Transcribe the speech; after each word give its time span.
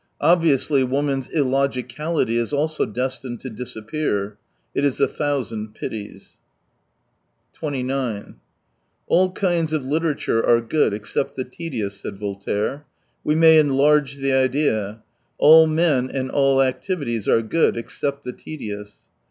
Obviously 0.21 0.83
woman's 0.83 1.29
illogicality 1.29 2.35
is 2.35 2.51
also 2.51 2.87
destined 2.87 3.39
to 3.41 3.51
disappear. 3.51 4.35
It 4.73 4.83
is 4.83 4.99
a 4.99 5.05
thou 5.05 5.43
sand 5.43 5.75
pities. 5.75 6.39
29 7.53 8.37
All 9.05 9.31
kinds 9.31 9.73
of 9.73 9.85
literature 9.85 10.43
are 10.43 10.59
good, 10.59 10.95
except 10.95 11.35
the 11.35 11.43
tedious, 11.43 12.01
said 12.01 12.17
Voltaire. 12.17 12.83
We 13.23 13.35
may 13.35 13.59
en 13.59 13.73
large 13.75 14.15
the. 14.17 14.33
idea. 14.33 15.03
All 15.37 15.67
men 15.67 16.09
and 16.09 16.31
all 16.31 16.63
activities 16.63 17.27
are 17.27 17.43
good, 17.43 17.77
except 17.77 18.23
the 18.23 18.33
tedious. 18.33 19.01